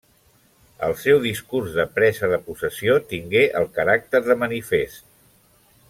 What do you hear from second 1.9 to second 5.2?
presa de possessió tingué el caràcter de manifest.